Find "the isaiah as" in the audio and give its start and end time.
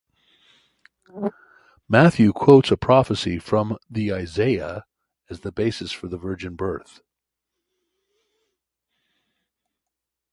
3.87-5.41